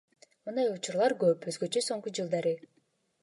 Мындай 0.47 0.69
учурлар 0.77 1.15
көп, 1.25 1.45
өзгөчө 1.53 1.85
соңку 1.91 2.15
жылдары. 2.21 2.57